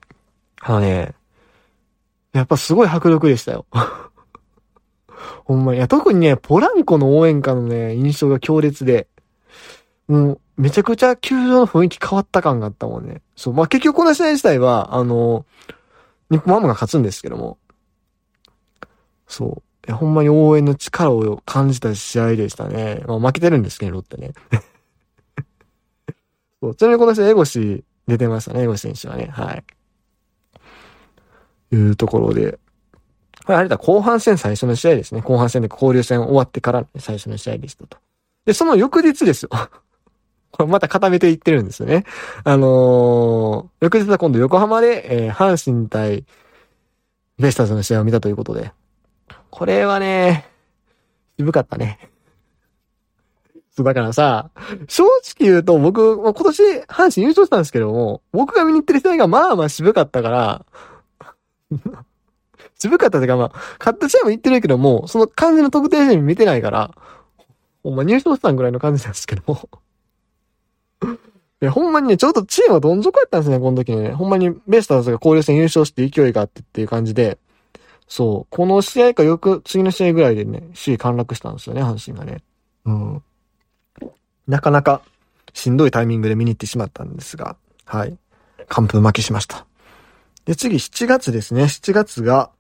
[0.61, 1.13] あのね、
[2.33, 3.65] やっぱすごい迫力でしたよ。
[5.45, 5.77] ほんまに。
[5.77, 9.07] いや、特にね、ポランコの応援歌のね、印象が強烈で、
[10.07, 13.21] もう、めちゃくちゃ球場の雰囲気変わった感があったもんね。
[13.35, 13.53] そう。
[13.53, 15.45] まあ、結局この試合自体は、あの、
[16.29, 17.57] 日本ハムが勝つんですけども、
[19.27, 19.63] そう。
[19.87, 23.03] いや、ほんまに応援の力を感じた試合でしたね。
[23.07, 24.33] まあ、負けてるんですけど、ロッテね。
[26.61, 26.75] そう。
[26.75, 29.29] ちなみにこの試合、エゴシ出てましたね、エゴシ選手はね。
[29.31, 29.63] はい。
[31.71, 32.59] いうところで。
[33.45, 35.21] これあれだ、後半戦最初の試合ですね。
[35.21, 37.97] 後半戦で交流戦終わってから最初の試合でしたと。
[38.45, 39.49] で、その翌日ですよ。
[40.51, 42.03] これまた固めていってるんですよね。
[42.43, 46.25] あのー、翌日は今度横浜で、えー、阪神対
[47.39, 48.73] ベスターズの試合を見たということで。
[49.49, 50.45] これはね、
[51.37, 51.99] 渋かったね。
[53.71, 54.49] そう、だからさ、
[54.87, 60.65] 正直言うと僕、今年阪神優勝したんですけども、僕が見に行ってる人がまあまあ渋かったから、
[62.79, 66.91] 渋かったというかまあ、勝った試合も行ってるけども、その感じの得点試合見てないから、
[67.83, 69.69] ほんま入賞したんぐらいの感じなんですけども。
[71.61, 74.11] いや、ほんまにね、ちょうどチームはどん底やったんですね、この時にね。
[74.11, 77.37] ほんまにベイスターズが交流戦優勝して勢いがあってっていう感じで、
[78.07, 82.41] そう、この試合かよく次の試合ぐらいでね、首位陥落したんですよね、阪神がね。
[82.85, 83.23] うん。
[84.47, 85.01] なかなか
[85.53, 88.17] しんどいタイミングで見に行ってしまったんですが、はい。
[88.69, 89.65] 完封負けしました。
[90.45, 91.63] で、次7月ですね。
[91.63, 92.51] 7月が、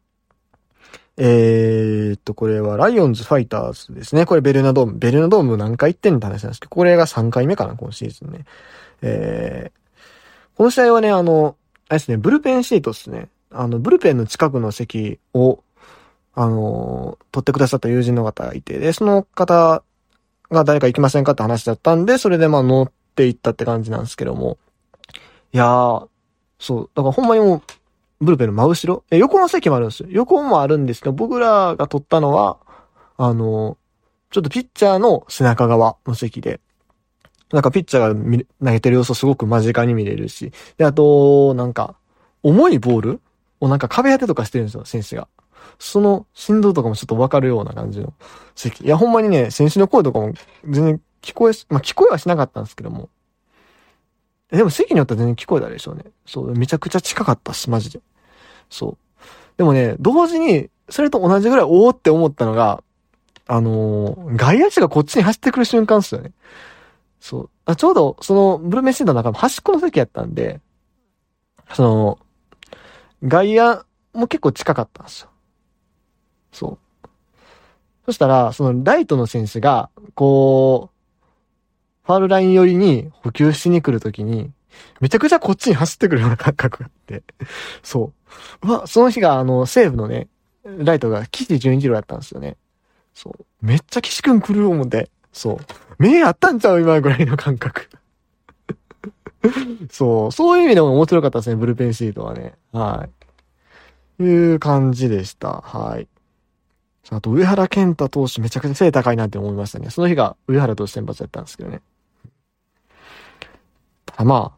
[1.15, 4.25] えー、っと、これはライオンズファイターズですね。
[4.25, 4.97] これベルナドーム。
[4.97, 8.45] ベルナドーム何回行ってんのって話なんですけど、これが3回目かな、今シーズンね。
[9.01, 11.55] えー、この試合はね、あの、
[11.89, 13.29] あれですね、ブルペンシートですね。
[13.51, 15.63] あの、ブルペンの近くの席を、
[16.33, 19.83] あの、取ってくださった友人の方がいて、で、その方
[20.51, 24.57] が誰か行きませんかって話だったんで、それでまあ乗って行ったって感じなんですけども。
[25.53, 26.07] いやー、
[26.59, 27.61] そう、だからほんまにもう、
[28.19, 29.03] ブルペンの真後ろ？
[29.11, 30.09] え、横の席もあるんですよ。
[30.11, 32.57] 横もあるんですけど、僕らが撮ったのは、
[33.15, 33.77] あの、
[34.31, 36.59] ちょっとピッチャーの背中側の席で、
[37.51, 41.95] なんかピッチャーが投げてる様子をすごく間近に見れるし、で、あと、なんか、
[42.43, 43.21] 重いボール？
[43.59, 45.27] をなんか壁当てとかしてるんですよ、選手が。
[45.79, 48.13] その振動とかもちょっとわかるような感じの
[48.55, 48.83] 席。
[48.83, 53.09] いや、ほんまにね、選手の声とかも全然聞こえ、まあ、聞こえはしなかったんですけども、
[54.51, 56.05] でも席によっては全然聞こえたでしょうね。
[56.25, 57.99] そう、めちゃくちゃ近かったし、マジで。
[58.69, 58.97] そう。
[59.57, 62.81] でもね、同時に、それと同じぐらいおーって思ったのが、
[63.47, 66.31] あのー、外野手がこっちに走ってくる瞬間っすよね。
[67.19, 67.49] そう。
[67.65, 70.61] あちょうど、その、ブルーメンシーの中の端っこの席やったんで、
[71.73, 72.19] その、
[73.23, 75.29] 外野も結構近かったんですよ。
[76.51, 77.09] そう。
[78.05, 80.97] そしたら、そのライトの選手が、こう、
[82.05, 84.51] ファールライン寄りに補給しに来るときに、
[85.01, 87.23] めちゃくちゃこっちに走ってくるような感覚があって、
[87.83, 88.13] そ
[88.63, 88.67] う。
[88.67, 90.27] うわ、その日があの、西武のね、
[90.63, 92.55] ライトが岸純一郎やったんですよね。
[93.13, 93.45] そう。
[93.65, 95.57] めっちゃ岸くん来る思って、そう。
[95.99, 97.89] 目あったんちゃう今ぐらいの感覚。
[99.91, 100.31] そう。
[100.31, 102.53] そういう意味でも面白かったですね、ブルペンシートはね。
[102.71, 103.07] は
[104.19, 104.23] い。
[104.23, 105.61] いう感じでした。
[105.61, 106.07] はい。
[107.09, 109.89] あと、上原健太投手めちゃくちゃ背高いなって思いましたね。
[109.89, 111.81] その日が上原投手先発やったんですけどね。
[114.19, 114.53] ま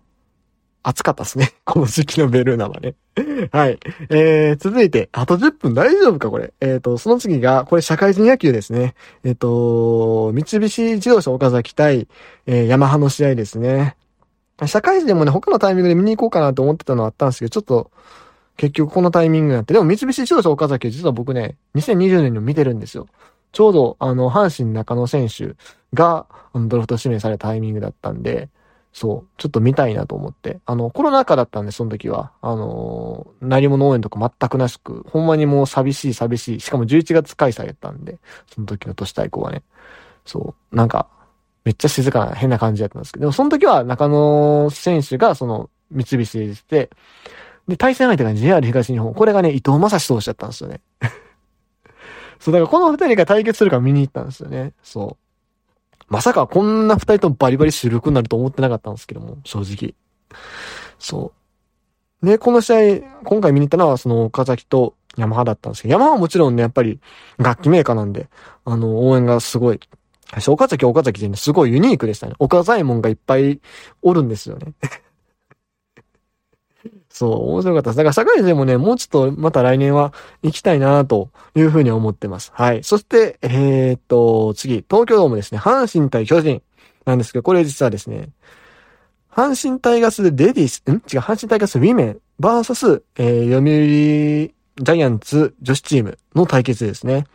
[0.84, 1.54] あ、暑かったですね。
[1.66, 2.96] この時期のベルーナはね。
[3.52, 3.80] はい。
[4.10, 6.54] えー、続いて、あと10分大丈夫かこれ。
[6.62, 8.96] えっ、ー、と、その次が、これ社会人野球ですね。
[9.24, 12.08] えっ、ー、と、三菱自動車岡崎対、
[12.46, 13.98] えー、ヤマハの試合ですね。
[14.68, 17.92] 社会人でもね、他のタイミングで見に行こうかなと思ってたのはあったんですけど、ちょっと、
[18.58, 19.74] 結局このタイミングになって。
[19.74, 23.08] でも三菱自動車岡崎実は僕ね、2020年にも見てるんですよ。
[23.52, 25.56] ちょうど、あの、阪神中野選手
[25.94, 28.50] が、あの、ドラフト指名されたタイミングだったんで、
[28.92, 30.60] そう、ちょっと見たいなと思って。
[30.66, 32.32] あの、コロナ禍だったんで、その時は。
[32.42, 36.60] あのー、何も農園とか全くなしく、ほんまにもう寂しい寂しい。
[36.60, 38.18] しかも11月開催やったんで、
[38.54, 39.64] その時の都市対抗はね。
[40.26, 41.08] そう、なんか、
[41.70, 46.90] めっちゃ静かな変な感じだったんですけど、でもその時は中野選手がその三菱でして、
[47.68, 49.14] で、対戦相手が JR 東日本。
[49.14, 50.82] これがね、伊藤正史投手だったんですよね。
[52.42, 54.74] そう、だからこの二人が対決するか見に行ったんですよね。
[54.82, 55.16] そ
[56.02, 56.04] う。
[56.12, 59.94] まさかこんな二人とバリバリ主力になると思ってなかったんですけども、正直。
[60.98, 61.34] そ
[62.24, 62.26] う。
[62.26, 67.00] で、この試合、今回見に行ったのは、その岡崎とヤマハだったんですけど、ヤマハはもちろんね、やっぱり
[67.38, 68.28] 楽器メーカーなんで、
[68.66, 69.80] あの、応援がすごい。
[70.48, 72.34] 岡崎岡崎でね、すごいユニークでしたね。
[72.40, 73.60] 岡左衛門がいっぱい
[74.02, 74.74] おるんですよね。
[77.10, 77.98] そう、面白かったです。
[77.98, 80.14] だから社会人もね、もうちょっとまた来年は
[80.44, 82.52] 行きたいなというふうに思ってます。
[82.54, 82.84] はい。
[82.84, 85.58] そして、えー、っと、次、東京ドームですね。
[85.58, 86.62] 阪神対巨人
[87.06, 88.30] なんですけど、これ実はですね、
[89.32, 90.94] 阪神タイガースレディス、ん？
[90.94, 97.26] 違う、阪神タイガースウィメンバーサス、えー、読売ジャイアンツ女子チームの対決ですね。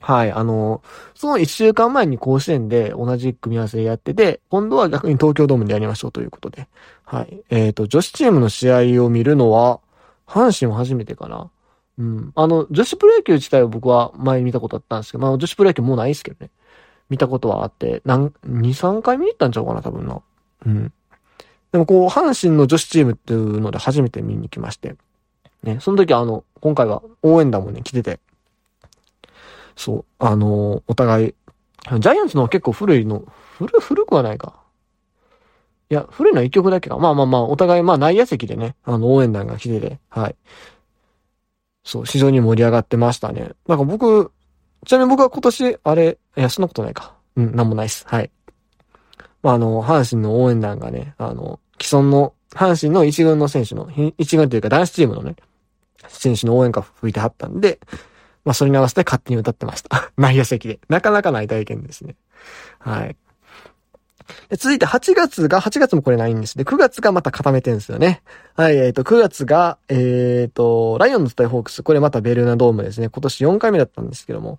[0.00, 0.82] はい、あの、
[1.14, 6.68] その一週間前に甲子園で同じ組み合わせやってて、今度は逆に東京ドームでやりましょうということで。
[7.04, 7.42] はい。
[7.50, 9.80] えっ、ー、と、女子チームの試合を見るのは、
[10.26, 11.50] 阪神は初めてかな。
[11.98, 12.32] うん。
[12.36, 16.50] あの、女子プロ野球自体は僕は前見たことあったんですけど、まあ女子プロ野球もうないですけどね。
[17.10, 20.20] 見たことはあって、なん、2、3回見に行ったんちゃうかな、多分な。
[20.66, 20.92] うん。
[21.72, 24.96] でもこう、阪神の女子チームっていうので初めて見に行きまして。
[25.62, 28.20] ね、その時あの、今回は応援団もね、来てて、
[29.78, 31.34] そう、あのー、お互い、
[32.00, 33.22] ジャイアンツの結構古いの、
[33.58, 34.60] 古、古くはないか。
[35.88, 36.98] いや、古いのは一曲だけか。
[36.98, 40.36] まあまあまあ、お互い、まあ内野席でね、あの、応援団が来てて、はい。
[41.84, 43.52] そう、非常に盛り上がってましたね。
[43.68, 44.32] なんか僕、
[44.84, 47.14] ちなみに僕は今年、あれ、いや、そんなことないか。
[47.36, 48.04] うん、なんもないっす。
[48.08, 48.32] はい。
[49.44, 53.88] まあ、あの、阪神の応援団がね、あの、既存の、阪神の一軍の選手の、
[54.18, 55.36] 一軍というか男子チームのね、
[56.08, 57.78] 選手の応援歌吹いてはったんで、
[58.44, 60.10] まあ、それに合わせて勝手に歌ってました。
[60.16, 60.80] 内野席で。
[60.88, 62.16] なかなかない体験ですね。
[62.78, 63.16] はい。
[64.50, 68.22] で続いて8月が、8月もこれないんですで、9月がまた固めてるんですよね。
[68.56, 69.94] はい、えっ、ー、と、9月が、え
[70.48, 71.82] っ、ー、と、ライオンズ対ホークス。
[71.82, 73.08] これまたベルーナドームですね。
[73.08, 74.58] 今年4回目だったんですけども。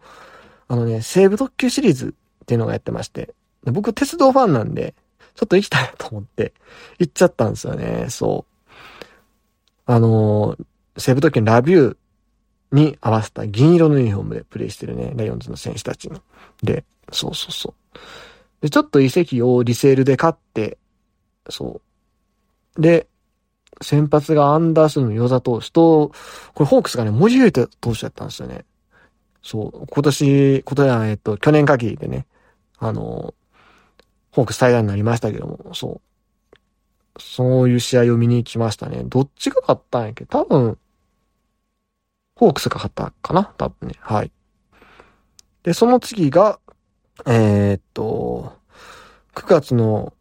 [0.67, 3.33] あのね、西武特急シリーズっていうのがやってまして。
[3.65, 4.93] 僕、鉄道ファンなんで、
[5.35, 6.53] ちょっと行きたいと思って、
[6.99, 8.07] 行っちゃったんですよね。
[8.09, 8.49] そう。
[9.85, 10.65] あのー、
[10.99, 11.97] 西武特急のラビュー
[12.71, 16.21] に合わせた銀色のユニフォームでプレイしてるね、ライオンズの選手たちの。
[16.61, 17.97] で、そうそうそう。
[18.61, 20.77] で、ちょっと遺跡をリセールで買って、
[21.49, 21.81] そ
[22.77, 22.81] う。
[22.81, 23.07] で、
[23.81, 26.11] 先発がアンダースのヨザ投手と、
[26.53, 28.65] これホークスがね、森優斗投手だったんですよね。
[29.41, 29.87] そう。
[29.87, 32.27] 今年、今年は、えっと、去年限りでね、
[32.77, 33.33] あの、
[34.31, 36.01] ホークス対談になりましたけども、そ
[37.15, 37.19] う。
[37.21, 39.03] そういう試合を見に行きましたね。
[39.05, 40.25] どっちが勝ったんやっけ？
[40.25, 40.77] 多分、
[42.39, 43.53] ホークスが勝ったかな？
[43.57, 43.95] 多分ね。
[43.99, 44.31] はい。
[45.63, 46.57] で、その次が、
[47.27, 48.57] えー、っと、
[49.35, 50.13] 9月の、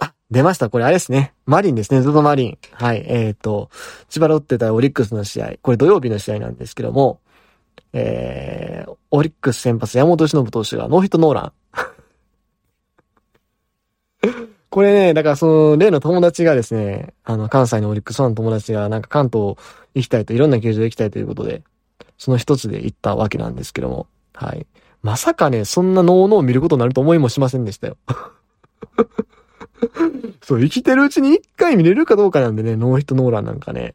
[0.00, 0.70] あ、出ました。
[0.70, 1.32] これあれですね。
[1.46, 2.02] マリンですね。
[2.02, 2.58] ゾゾマリン。
[2.72, 3.04] はい。
[3.06, 3.70] えー、っと、
[4.08, 5.52] 千葉ロッテ対オリックスの試合。
[5.62, 7.20] これ土曜日の試合なんですけども、
[7.92, 11.52] えー、オリックス先発山本忍投手がノーヒットノーラン。
[14.74, 19.54] これね、だからその、例の友達がですね、あの、関西のオリックスファンの友達がなんか関東
[19.94, 21.62] 行きたいと、いろんな球場行きたいということで、
[22.18, 24.66] その一つで行ったわけなんですけども、はい。
[25.00, 27.96] まさかね、そんなノーノー見ることになると思いもしませんでしたよ。
[30.42, 33.94] そう、生きてるうちに一回見れるかどうかなんでね、ノーヒットノーランなんかね。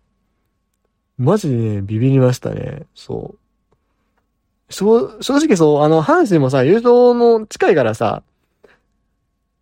[1.18, 2.84] マジでね、ビビりましたね。
[2.96, 3.40] そう。
[4.72, 8.24] 正直そう、あの、阪神もさ、優勝の近いからさ、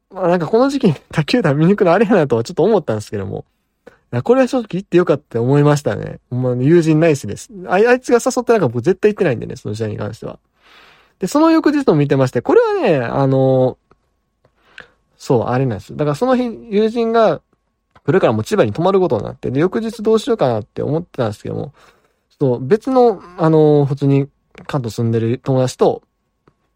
[0.10, 3.46] まあなんかこの時期に卓球団見に行くのあれやなとはちょっと思ったんですけども。
[4.24, 6.20] これは正直行ってよかったって思いましたね。
[6.30, 7.50] ほんま友人ナイスです。
[7.68, 10.40] あいつが誘ってなんか僕絶対行ってないんでね、その試合に関しては。
[11.20, 13.78] で、その翌日も見てまして、これはね、あの、
[15.18, 15.96] そう、あれなんです。
[15.96, 17.42] だからその日、友人が、
[18.06, 21.74] これからも千葉に泊まることになって、で、翌日どうしようかなって思ってたんですけども、
[22.40, 24.30] そう、別の、あの、普通に
[24.68, 26.04] 関東住んでる友達と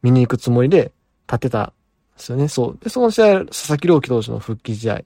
[0.01, 0.91] 見に行くつもりで
[1.27, 1.71] 立ってた
[2.17, 2.47] ですよね。
[2.47, 2.77] そう。
[2.83, 5.01] で、その試合、佐々木朗希投手の復帰試合。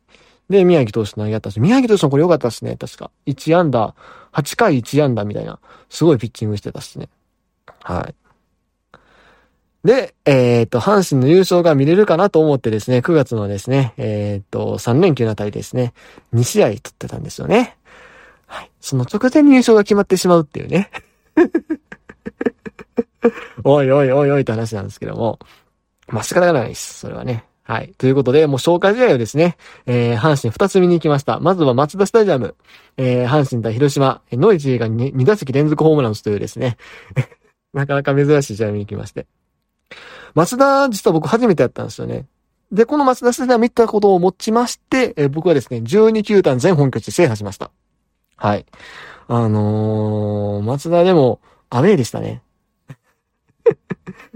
[0.49, 2.75] で、宮城投手投げ合ったし、宮城投手もこれ良かったですね。
[2.75, 3.11] 確か。
[3.25, 3.95] 1安打、
[4.33, 7.09] 8回1安打みたいな、すごいピッチングしてたっすね。
[7.81, 8.15] はい。
[9.85, 15.93] で、えっ、と、阪神の優勝が見れるかなと思ってですね、9月のですね、えっ、と、3連休のあたりですね、
[16.33, 17.77] 2試合取ってたんですよね。
[18.47, 18.71] はい。
[18.81, 20.89] その直前に優勝が決まってしまうっていうね。
[23.63, 25.39] おいおいおいおいって話なんですけども。
[26.07, 26.99] まあ、仕方がないです。
[26.99, 27.45] それはね。
[27.63, 27.93] はい。
[27.97, 31.39] ということで、もう消化試合をですね、えー、阪神二つ見に行きました。
[31.39, 32.55] まずは松田スタジアム、
[32.97, 36.77] えー、阪神対広島、ノイジーが 2, 打席連続ホームラン打つというですね、
[37.73, 39.25] なかなか珍しい試合見に行きまして。
[40.35, 42.27] 松田、実は僕初めてやったんですよね。
[42.71, 47.71] で、この松田スタジアム行ったことをもちまして、えー、僕はですね、12球団全本拠地制覇しました。
[48.35, 48.65] はい。
[49.27, 51.39] あのー、松田でも、
[51.71, 52.43] アウェーでしたね。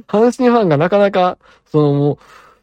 [0.07, 2.17] 阪神ファンがなかなか、そのもう、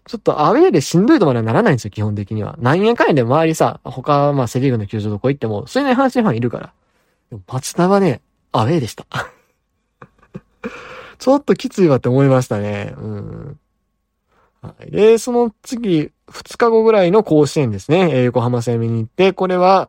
[0.07, 2.57] ちょっとアウェーでしんどいとまではならないんですよ、基本的には。
[2.61, 6.73] 何円か円で周りさ、他、まあセリーグの球場どこ行っても、それなり阪神ファンいるから。
[7.31, 8.21] でも、松田はね、
[8.53, 9.07] アウェーでした。
[11.19, 12.95] ちょっときついわって思いましたね。
[12.99, 13.59] うん。
[14.62, 14.90] はい。
[14.90, 18.11] で、その次、2日後ぐらいの甲子園ですね。
[18.12, 19.88] え、横浜戦見に行って、これは、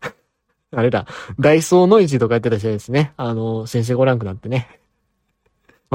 [0.74, 1.06] あれだ、
[1.38, 3.12] ダイソーノイジーとかやってた試合ですね。
[3.16, 4.80] あの、先生ご覧くなってね。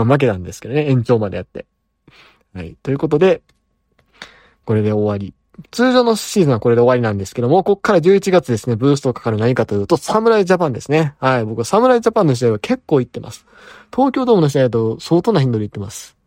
[0.04, 1.66] まあ負けたんですけどね、延長までやって。
[2.54, 2.76] はい。
[2.84, 3.42] ということで、
[4.66, 5.34] これで終わり。
[5.70, 11.16] 通常のシーズンはこれで終わりなんですけども、こっから11月ですね、ブーストかかる何かというと、サムライジャパンですね。
[11.20, 11.46] はい。
[11.46, 13.46] 僕はサムライジャパンの試合は結構行ってます。
[13.94, 16.18] 東京ドームの試合だと相当な頻度で行ってます。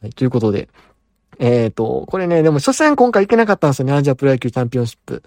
[0.00, 0.12] はい。
[0.12, 0.68] ということで、
[1.38, 5.22] えっ、ー、と、これね、でも初戦今回行けなかったんですよね、アジアプロ野球チャンピオンシップ。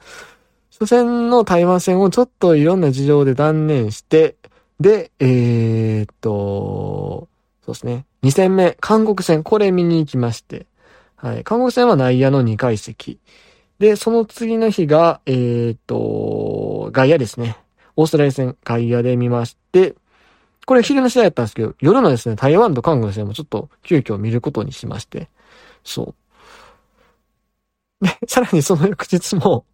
[0.71, 4.35] 初戦の台湾戦をちょっといろんな事情で断念して、
[4.79, 7.29] で、えっ、ー、と、
[7.65, 8.05] そうですね。
[8.21, 10.67] 2戦目、韓国戦、これ見に行きまして。
[11.15, 11.43] はい。
[11.43, 13.19] 韓国戦は内野の2階席。
[13.79, 17.57] で、その次の日が、えー、っと、外野ですね。
[17.95, 19.95] オーストラリア戦、外野で見まして、
[20.67, 25.29] これ昼の試合やったんですけど、夜のですね、台湾と韓国の試合もちょっと急遽見ることにしまして。
[25.83, 26.13] そ
[28.01, 28.05] う。
[28.05, 29.65] で、さらにその翌日も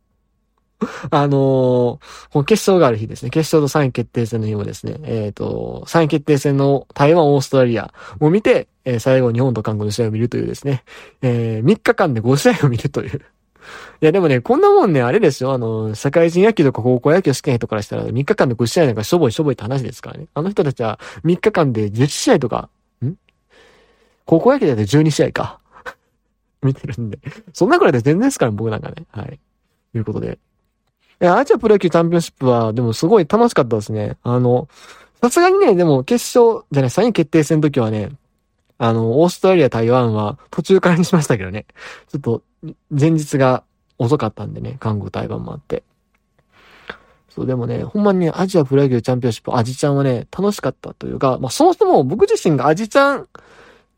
[1.12, 2.00] あのー、こ
[2.36, 3.30] の決勝がある日ですね。
[3.30, 10.84] 決勝と3位決定戦の日もですね、えっ、ー、と、3位決定戦の台湾、オーストラリアを見て、えー、最後日本と韓国の試合を見るというですね、
[11.22, 13.22] えー、3日間で5試合を見るという。
[14.02, 15.54] いやでもね、こんなもんね、あれですよ。
[15.54, 20.26] あの、社会人野球とか高校野球好きな人からしたら3日間で5試合なんかしょぼいしょぼいって話ですからね。
[20.34, 22.70] あの人たちは3日間で10試合とか、
[23.06, 23.14] ん？
[24.26, 25.60] 高校野球だって12試合か。
[26.64, 27.20] 見てるんで。
[27.54, 29.06] そんなくらいで全然ですから、僕なんかね。
[29.12, 29.40] はい。
[29.92, 30.40] ということで。
[31.22, 34.18] いや、アジアプロ野球チャンピオンシップは、でもすごい楽しかったですね。
[34.24, 34.68] あの、
[35.22, 38.10] さすがにね、でも決勝、じゃない、3位決定戦の時はね、
[38.80, 41.68] あの、オーストラリア、台湾は途中からにしましたけどね。
[42.08, 42.42] ちょっと、
[42.90, 43.64] 前日が
[44.00, 45.84] 遅かったんでね、韓国、台湾もあって。
[47.30, 53.28] そう、でもね、ほんまにね、アジアプロ野球チャンピオンシップ、アジちゃんはね、楽しかったというか、まあ、そもそも僕自身がアジちゃん、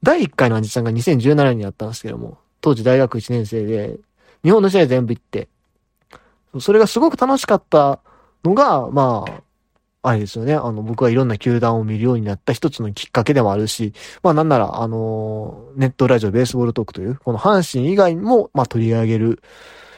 [0.03, 3.97] 第1回のアジちゃんが2017年にあったんですけども、当時大学1年生で、
[4.43, 5.47] 日本の試合全部行って、
[6.59, 7.99] それがすごく楽しかった
[8.43, 9.41] のが、まあ、
[10.05, 10.53] あれですよね。
[10.53, 19.41] あの、僕はいろんな球団を見るようになった一つのきっかけでもあるし、まあなんなら、あの、ネットラジオベースボールトークという、この阪神以外も、まあ取り上げる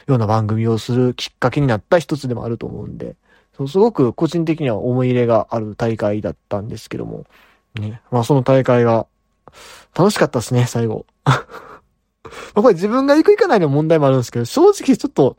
[0.06, 3.16] ような番組をするきっかけになった一つでもあると思うんで、
[3.56, 7.24] そうすごく個人的には思い入れがある大会だったんですけども、
[7.74, 8.00] ね。
[8.12, 9.08] まあその大会が
[9.96, 11.04] 楽しかったですね、最後。
[11.24, 11.32] ま
[12.54, 15.36] あこれ自分が行く行かないの問題もあるんですけど、正直ちょっと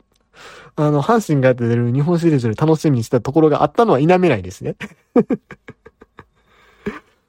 [0.80, 4.76] あの、阪神が出る日本シリーズで楽しみにしたところがあったのは否めないですね。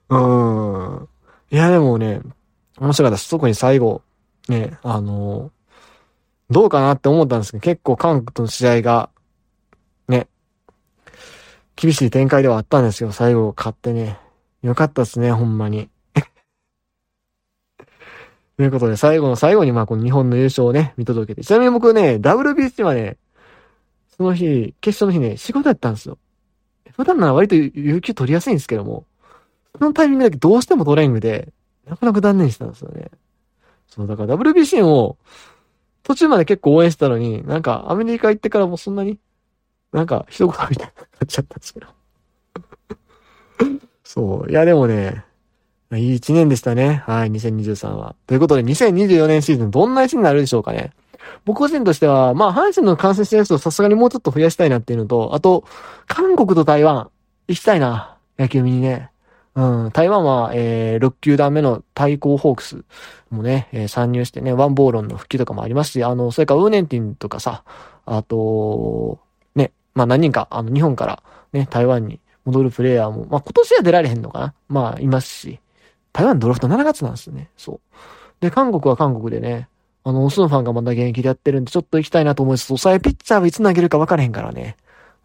[0.09, 1.07] うん。
[1.49, 2.21] いや、でもね、
[2.77, 3.29] 面白かったです。
[3.31, 4.03] 特に最後、
[4.47, 5.51] ね、あの、
[6.51, 9.09] どうかなって思ったんですけど、結構韓国との試合が、
[10.07, 10.27] ね、
[11.75, 14.19] 厳しい展開ではあったんですけど、最後勝ってね、
[14.61, 15.89] よかったですね、ほんまに。
[18.57, 21.43] ということで、最後の最後に、まあ、この日本の優勝をね、見届けて。
[21.43, 23.17] ちなみに僕ね、WBC はね、
[24.19, 26.17] その日、決勝の日ね、仕事やったんですよ。
[26.91, 29.05] 普段なら割と有給取りやすいんですけども、
[29.77, 31.53] そのタイミングだけどうしてもトレーニングで、
[31.87, 33.11] なかなか断念したんですよね。
[33.87, 35.17] そう、だから WBC を
[36.03, 39.17] 途中まで結構応援したのに、なんかアメリカ行ってからもそんなに、
[39.93, 41.87] なんか一言みたいになっちゃったんですけど。
[44.03, 44.51] そう。
[44.51, 45.23] いやでもね、
[45.93, 47.03] いい一年でしたね。
[47.05, 48.17] はい、2023は。
[48.27, 50.91] ということで、2024年シーズンどんな一年になるでしょうかね。
[51.45, 55.65] 僕個人としては、まあ、阪神の感染者数をさすがにもうちょっと増やしたいなっていうのと、あと、
[56.07, 57.09] 韓国と台湾、
[57.47, 58.17] 行きたいな。
[58.37, 59.11] 野球見にね。
[59.55, 62.83] うん、台湾は、えー、6球団目の対抗ホークス
[63.29, 67.63] もね、えー、参入してね、ワンボーロンの復帰とかもありますし、あの、それからウーネンティンとかさ、
[68.05, 69.19] あと、
[69.55, 75.59] ね、まあ何人か、あの、日本からね、台湾に戻るプレイヤーも、まあ今年は出られへんのかなまあ、いますし、
[76.13, 77.49] 台湾ドラフト7月なんですよね。
[77.57, 77.79] そう。
[78.39, 79.67] で、韓国は韓国でね、
[80.09, 82.65] あの、オスのファンがまだ現役でやってるんで、ちょっと行きたいなと思います。
[82.65, 84.75] 抑えピッチャーはいつ投げるか分からへんからね。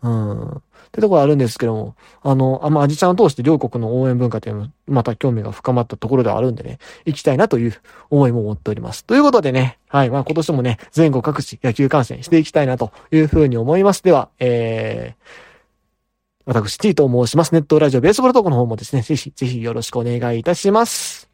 [0.03, 0.49] うん。
[0.49, 0.61] っ
[0.93, 7.75] てところあるんですけども、あの、あんまアジちゃんを通して両国の応援文化というのも、また興味が深まったところではあるんでね、行きたいなという
[8.11, 9.05] 思いも持っております。
[9.05, 14.03] ということでね、はい、まあ今年もね、全国各地野球観戦していきたいなというふうに思います。
[14.03, 15.23] では、えー、
[16.45, 17.53] 私、T と申します。
[17.53, 21.34] ネットラジオベースボールトークの方もですね、ぜひ、ぜひよろしくお願いいたします。